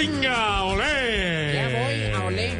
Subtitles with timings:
[0.00, 1.52] ¡Venga, olé!
[1.52, 2.54] Ya voy a olé.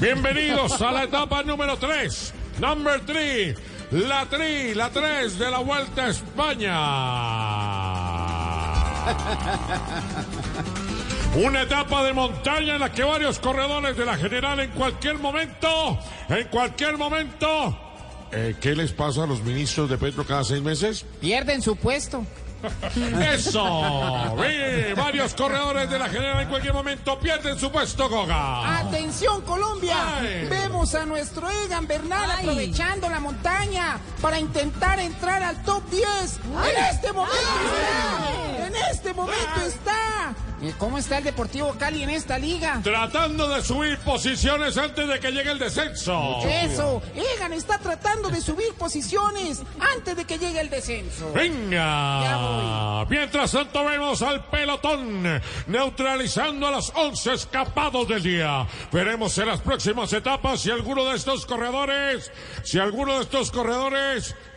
[0.00, 2.34] Bienvenidos a la etapa número 3.
[2.60, 3.58] Number 3.
[3.90, 6.76] La 3, la 3 de la Vuelta a España.
[11.34, 15.98] Una etapa de montaña en la que varios corredores de la general en cualquier momento,
[16.28, 17.76] en cualquier momento.
[18.30, 21.04] Eh, ¿Qué les pasa a los ministros de Petro cada seis meses?
[21.20, 22.24] Pierden su puesto.
[23.34, 24.34] ¡Eso!
[24.96, 28.78] Varios corredores de la general en cualquier momento pierden su puesto, Goga.
[28.78, 30.18] ¡Atención, Colombia!
[30.18, 30.46] Ay.
[30.48, 33.55] Vemos a nuestro Egan Bernal aprovechando la montaña
[34.20, 36.04] para intentar entrar al top 10.
[36.06, 38.66] ¡En este momento está!
[38.66, 40.34] ¡En este momento está!
[40.62, 42.80] ¿Y ¿Cómo está el Deportivo Cali en esta liga?
[42.82, 46.38] Tratando de subir posiciones antes de que llegue el descenso.
[46.48, 49.62] Eso, Egan está tratando de subir posiciones
[49.94, 51.30] antes de que llegue el descenso.
[51.34, 53.04] Ya Venga.
[53.08, 58.66] Mientras tanto vemos al pelotón neutralizando a los 11 escapados del día.
[58.90, 63.75] Veremos en las próximas etapas si alguno de estos corredores, si alguno de estos corredores,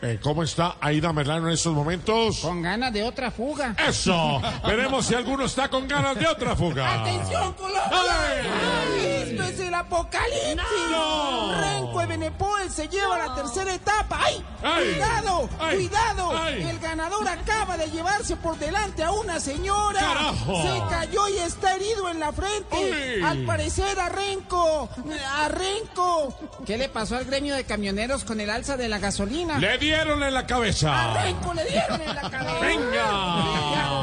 [0.02, 2.40] eh, ¿cómo está Aida Merlano en estos momentos?
[2.40, 3.76] Con ganas de otra fuga.
[3.88, 4.42] Eso.
[4.66, 7.02] Veremos si alguno está con ganas de otra fuga.
[7.02, 8.99] ¡Atención, Colombia!
[9.40, 10.90] ¡Esto es el apocalipsis!
[10.92, 11.62] ¡No!
[11.62, 14.20] Renko Benepol se lleva la tercera etapa.
[14.20, 14.44] ¡Ay!
[14.64, 14.86] ¡Ay!
[14.94, 15.50] ¡Cuidado!
[15.60, 15.76] ¡Ay!
[15.76, 16.38] ¡Cuidado!
[16.38, 16.64] ¡Ay!
[16.64, 20.00] El ganador acaba de llevarse por delante a una señora.
[20.00, 20.62] ¡Carajo!
[20.64, 22.76] Se cayó y está herido en la frente.
[22.76, 23.24] ¡Uy!
[23.24, 24.90] Al parecer a Renko.
[25.36, 26.34] A Renko.
[26.66, 29.58] ¿Qué le pasó al gremio de camioneros con el alza de la gasolina?
[29.60, 31.14] Le dieron en la A cabeza.
[31.22, 32.60] Renko le dieron en la cabeza.
[32.60, 33.99] Venga.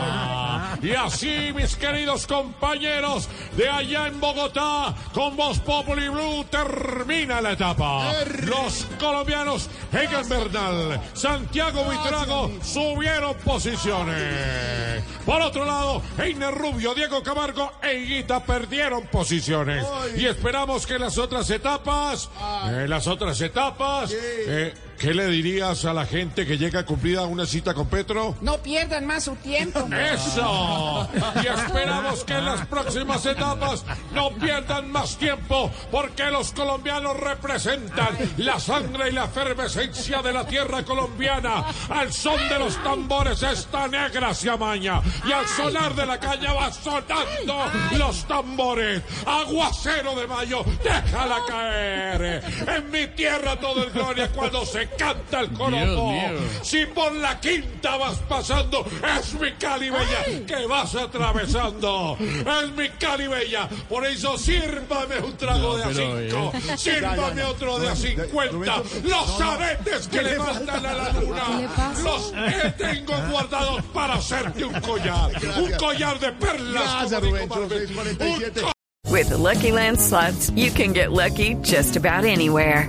[0.83, 7.53] Y así, mis queridos compañeros de allá en Bogotá, con Voz Populi Blue, termina la
[7.53, 8.13] etapa.
[8.45, 15.03] Los colombianos Egan Bernal, Santiago Buitrago subieron posiciones.
[15.25, 19.85] Por otro lado, Einer Rubio, Diego Camargo e Higuita perdieron posiciones.
[20.17, 22.31] Y esperamos que las otras etapas,
[22.67, 27.47] en las otras etapas, eh, ¿qué le dirías a la gente que llega cumplida una
[27.47, 28.35] cita con Petro?
[28.41, 29.81] No pierdan más su tiempo.
[29.93, 31.09] ¡Eso!
[31.43, 38.17] Y esperamos que en las próximas etapas no pierdan más tiempo, porque los colombianos representan
[38.39, 41.65] la sangre y la efervescencia de la tierra colombiana.
[41.89, 46.53] Al son de los tambores esta negra se amaña, y al sonar de la caña
[46.53, 49.03] va sonando los tambores.
[49.27, 52.43] Aguacero de mayo, déjala caer.
[52.67, 56.15] En mi tierra todo es gloria cuando se canta el coropo.
[56.63, 58.85] Si por la quinta vas pasando,
[59.19, 62.17] es mi Cali Bella que vas atravesando.
[62.21, 63.69] Es mi Cali Bella.
[63.89, 66.53] Por eso sírvame un trago de a cinco.
[66.77, 68.83] Sírvame otro de a cincuenta.
[69.05, 71.93] Los aretes que le faltan a la luna.
[72.03, 75.31] Los que tengo guardados para hacerte un collar.
[75.59, 77.05] Un collar de perlas.
[77.13, 77.89] como dijo Marvel.
[78.21, 78.73] Un co-
[79.09, 82.89] With the Lucky Land slots, you can get lucky just about anywhere.